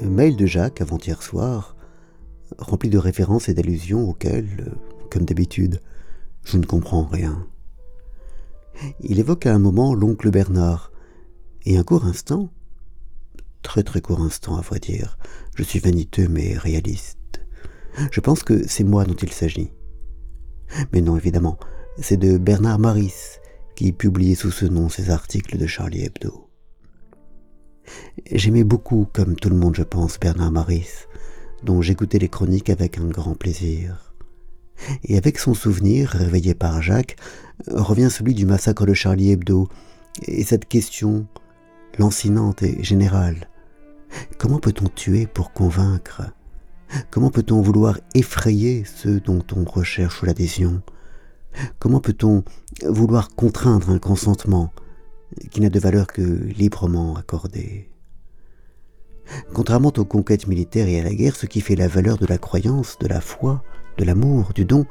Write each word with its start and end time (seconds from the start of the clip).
Mail 0.00 0.36
de 0.36 0.46
Jacques 0.46 0.80
avant-hier 0.80 1.22
soir, 1.22 1.76
rempli 2.58 2.90
de 2.90 2.98
références 2.98 3.48
et 3.48 3.54
d'allusions 3.54 4.08
auxquelles, 4.08 4.72
comme 5.10 5.24
d'habitude, 5.24 5.80
je 6.44 6.58
ne 6.58 6.64
comprends 6.64 7.04
rien. 7.04 7.46
Il 9.00 9.20
évoque 9.20 9.46
à 9.46 9.54
un 9.54 9.58
moment 9.58 9.94
l'oncle 9.94 10.30
Bernard, 10.30 10.92
et 11.64 11.76
un 11.76 11.84
court 11.84 12.06
instant, 12.06 12.50
très 13.62 13.82
très 13.82 14.00
court 14.00 14.20
instant 14.20 14.56
à 14.56 14.60
vrai 14.60 14.80
dire, 14.80 15.18
je 15.54 15.62
suis 15.62 15.78
vaniteux 15.78 16.28
mais 16.28 16.56
réaliste. 16.56 17.18
Je 18.10 18.20
pense 18.20 18.42
que 18.42 18.66
c'est 18.66 18.84
moi 18.84 19.04
dont 19.04 19.14
il 19.14 19.32
s'agit. 19.32 19.72
Mais 20.92 21.02
non, 21.02 21.16
évidemment, 21.16 21.58
c'est 21.98 22.16
de 22.16 22.38
Bernard 22.38 22.78
Maris 22.78 23.38
qui 23.76 23.92
publiait 23.92 24.34
sous 24.34 24.50
ce 24.50 24.64
nom 24.64 24.88
ses 24.88 25.10
articles 25.10 25.58
de 25.58 25.66
Charlie 25.66 26.04
Hebdo. 26.04 26.51
J'aimais 28.30 28.64
beaucoup, 28.64 29.06
comme 29.12 29.36
tout 29.36 29.50
le 29.50 29.56
monde 29.56 29.74
je 29.74 29.82
pense, 29.82 30.18
Bernard 30.18 30.52
Maris, 30.52 31.06
dont 31.62 31.82
j'écoutais 31.82 32.18
les 32.18 32.28
chroniques 32.28 32.70
avec 32.70 32.98
un 32.98 33.06
grand 33.06 33.34
plaisir. 33.34 34.14
Et 35.04 35.16
avec 35.16 35.38
son 35.38 35.54
souvenir, 35.54 36.10
réveillé 36.10 36.54
par 36.54 36.82
Jacques, 36.82 37.16
revient 37.68 38.10
celui 38.10 38.34
du 38.34 38.46
massacre 38.46 38.86
de 38.86 38.94
Charlie 38.94 39.30
Hebdo, 39.30 39.68
et 40.26 40.44
cette 40.44 40.66
question, 40.66 41.26
lancinante 41.98 42.62
et 42.62 42.82
générale. 42.82 43.48
Comment 44.38 44.58
peut-on 44.58 44.88
tuer 44.88 45.26
pour 45.26 45.52
convaincre? 45.52 46.22
Comment 47.10 47.30
peut-on 47.30 47.62
vouloir 47.62 47.98
effrayer 48.14 48.84
ceux 48.84 49.20
dont 49.20 49.42
on 49.56 49.64
recherche 49.64 50.22
l'adhésion? 50.22 50.82
Comment 51.78 52.00
peut-on 52.00 52.44
vouloir 52.86 53.34
contraindre 53.34 53.90
un 53.90 53.98
consentement? 53.98 54.72
Qui 55.50 55.60
n'a 55.60 55.68
de 55.68 55.78
valeur 55.78 56.06
que 56.06 56.22
librement 56.22 57.16
accordé 57.16 57.88
Contrairement 59.52 59.92
aux 59.96 60.04
conquêtes 60.04 60.46
militaires 60.46 60.88
et 60.88 61.00
à 61.00 61.04
la 61.04 61.14
guerre, 61.14 61.36
ce 61.36 61.46
qui 61.46 61.60
fait 61.60 61.76
la 61.76 61.88
valeur 61.88 62.18
de 62.18 62.26
la 62.26 62.38
croyance, 62.38 62.98
de 62.98 63.06
la 63.06 63.20
foi, 63.20 63.62
de 63.96 64.04
l'amour, 64.04 64.52
du 64.54 64.64
don, 64.64 64.86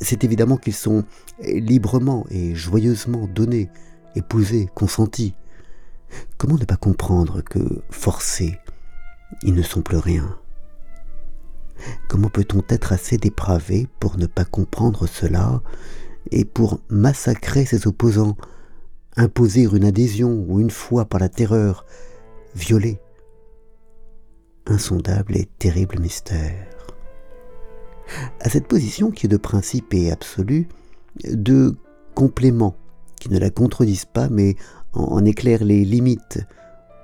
c'est 0.00 0.24
évidemment 0.24 0.56
qu'ils 0.56 0.74
sont 0.74 1.04
librement 1.42 2.26
et 2.30 2.54
joyeusement 2.54 3.26
donnés, 3.26 3.70
épousés, 4.14 4.68
consentis. 4.74 5.34
Comment 6.38 6.56
ne 6.56 6.64
pas 6.64 6.76
comprendre 6.76 7.42
que, 7.42 7.82
forcés, 7.90 8.58
ils 9.42 9.54
ne 9.54 9.62
sont 9.62 9.82
plus 9.82 9.96
rien? 9.96 10.38
Comment 12.08 12.28
peut-on 12.28 12.62
être 12.68 12.92
assez 12.92 13.16
dépravé 13.16 13.88
pour 13.98 14.16
ne 14.16 14.26
pas 14.26 14.44
comprendre 14.44 15.06
cela 15.06 15.62
et 16.30 16.44
pour 16.44 16.80
massacrer 16.88 17.66
ses 17.66 17.86
opposants, 17.86 18.36
imposer 19.16 19.62
une 19.62 19.84
adhésion 19.84 20.44
ou 20.48 20.60
une 20.60 20.70
foi 20.70 21.04
par 21.04 21.20
la 21.20 21.28
terreur, 21.28 21.84
violer 22.54 22.98
Insondable 24.66 25.36
et 25.36 25.46
terrible 25.58 26.00
mystère. 26.00 26.66
À 28.40 28.48
cette 28.48 28.66
position 28.66 29.10
qui 29.10 29.26
est 29.26 29.28
de 29.28 29.36
principe 29.36 29.92
et 29.92 30.10
absolu, 30.10 30.68
deux 31.30 31.76
compléments 32.14 32.76
qui 33.20 33.30
ne 33.30 33.38
la 33.38 33.50
contredisent 33.50 34.06
pas 34.06 34.28
mais 34.30 34.56
en 34.94 35.22
éclairent 35.24 35.64
les 35.64 35.84
limites 35.84 36.40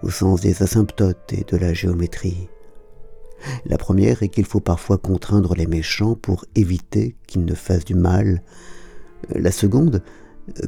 au 0.03 0.11
sens 0.11 0.41
des 0.41 0.63
asymptotes 0.63 1.33
et 1.33 1.45
de 1.45 1.57
la 1.57 1.75
géométrie. 1.75 2.49
La 3.67 3.79
première 3.79 4.23
est 4.23 4.29
qu'il 4.29 4.45
faut 4.45 4.61
parfois 4.61 4.99
contraindre 4.99 5.55
les 5.55 5.67
méchants 5.67 6.15
pour 6.15 6.45
éviter 6.55 7.17
qu'ils 7.27 7.45
ne 7.45 7.55
fassent 7.55 7.85
du 7.85 7.95
mal. 7.95 8.43
La 9.29 9.53
seconde, 9.53 10.03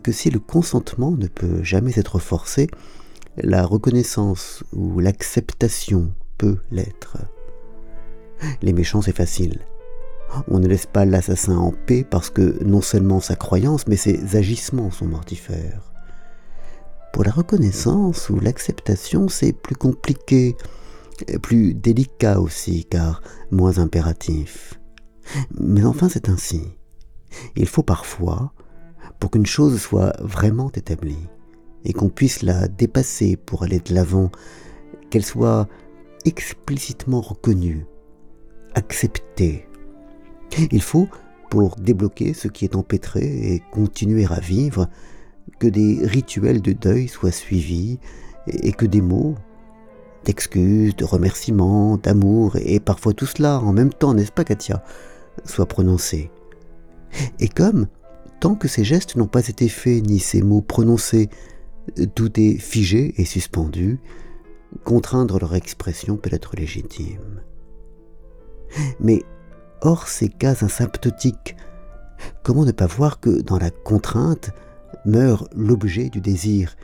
que 0.03 0.13
si 0.13 0.31
le 0.31 0.39
consentement 0.39 1.11
ne 1.11 1.27
peut 1.27 1.63
jamais 1.63 1.93
être 1.97 2.19
forcé, 2.19 2.69
la 3.37 3.65
reconnaissance 3.65 4.65
ou 4.73 5.01
l'acceptation 5.01 6.13
peut 6.39 6.59
l'être. 6.71 7.19
Les 8.63 8.73
méchants, 8.73 9.03
c'est 9.03 9.17
facile. 9.17 9.61
On 10.49 10.59
ne 10.59 10.67
laisse 10.67 10.87
pas 10.87 11.05
l'assassin 11.05 11.57
en 11.57 11.73
paix 11.73 12.05
parce 12.09 12.31
que 12.31 12.63
non 12.65 12.81
seulement 12.81 13.21
sa 13.21 13.37
croyance, 13.37 13.87
mais 13.87 13.97
ses 13.97 14.37
agissements 14.37 14.91
sont 14.91 15.07
mortifères. 15.07 15.93
Pour 17.13 17.25
la 17.25 17.31
reconnaissance 17.31 18.31
ou 18.31 18.41
l'acceptation, 18.41 19.29
c'est 19.29 19.53
plus 19.53 19.77
compliqué 19.77 20.57
plus 21.43 21.75
délicat 21.75 22.41
aussi, 22.41 22.85
car 22.85 23.23
moins 23.51 23.79
impératif. 23.79 24.81
Mais 25.59 25.85
enfin 25.85 26.09
c'est 26.09 26.29
ainsi. 26.29 26.63
Il 27.57 27.69
faut 27.69 27.83
parfois, 27.83 28.53
pour 29.23 29.31
qu'une 29.31 29.47
chose 29.47 29.81
soit 29.81 30.15
vraiment 30.19 30.73
établie, 30.73 31.29
et 31.85 31.93
qu'on 31.93 32.09
puisse 32.09 32.43
la 32.43 32.67
dépasser 32.67 33.37
pour 33.37 33.63
aller 33.63 33.79
de 33.79 33.95
l'avant, 33.95 34.33
qu'elle 35.11 35.25
soit 35.25 35.69
explicitement 36.25 37.21
reconnue, 37.21 37.87
acceptée. 38.75 39.69
Il 40.73 40.83
faut, 40.83 41.07
pour 41.51 41.77
débloquer 41.77 42.35
ce 42.35 42.49
qui 42.49 42.65
est 42.65 42.75
empêtré 42.75 43.21
et 43.23 43.63
continuer 43.71 44.27
à 44.29 44.41
vivre, 44.41 44.89
que 45.61 45.69
des 45.69 46.01
rituels 46.03 46.61
de 46.61 46.73
deuil 46.73 47.07
soient 47.07 47.31
suivis 47.31 48.01
et 48.49 48.73
que 48.73 48.87
des 48.87 49.03
mots, 49.03 49.37
d'excuses, 50.25 50.97
de 50.97 51.05
remerciements, 51.05 51.97
d'amour, 51.97 52.57
et 52.57 52.81
parfois 52.81 53.13
tout 53.13 53.27
cela 53.27 53.61
en 53.61 53.73
même 53.73 53.93
temps, 53.93 54.15
n'est-ce 54.15 54.33
pas 54.33 54.43
Katia, 54.43 54.83
soit 55.45 55.67
prononcé. 55.67 56.33
Et 57.39 57.47
comme, 57.47 57.87
tant 58.43 58.57
que 58.57 58.67
ces 58.67 58.83
gestes 58.83 59.15
n'ont 59.15 59.29
pas 59.29 59.47
été 59.47 59.69
faits, 59.69 60.05
ni 60.05 60.19
ces 60.19 60.43
mots 60.43 60.63
prononcés, 60.63 61.31
tout 62.17 62.41
est 62.41 62.59
figé 62.59 63.15
et 63.17 63.25
suspendu, 63.25 64.01
contraindre 64.83 65.39
leur 65.39 65.55
expression 65.55 66.17
peut 66.17 66.31
être 66.33 66.57
légitime. 66.57 67.41
Mais, 68.99 69.23
hors 69.81 70.09
ces 70.09 70.29
cas 70.29 70.57
asymptotiques, 70.65 71.55
comment 72.43 72.65
ne 72.65 72.73
pas 72.73 72.89
voir 72.89 73.21
que 73.21 73.43
dans 73.43 73.59
la 73.61 73.71
contrainte 73.71 74.51
meurt 75.07 75.49
l'objet 75.55 76.09
du 76.09 76.21
désir, 76.21 76.75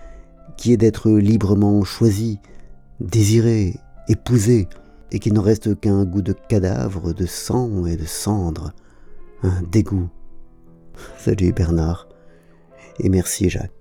qui 0.56 0.72
est 0.72 0.76
d'être 0.76 1.10
librement 1.10 1.82
choisi, 1.82 2.38
désiré, 3.00 3.74
épousé, 4.06 4.68
et 5.10 5.18
qu'il 5.18 5.32
n'en 5.32 5.42
reste 5.42 5.80
qu'un 5.80 6.04
goût 6.04 6.22
de 6.22 6.34
cadavre, 6.34 7.12
de 7.12 7.26
sang 7.26 7.84
et 7.84 7.96
de 7.96 8.06
cendre, 8.06 8.74
un 9.42 9.60
dégoût. 9.62 10.08
Salut 11.18 11.52
Bernard, 11.52 12.08
et 12.98 13.08
merci 13.08 13.50
Jacques. 13.50 13.77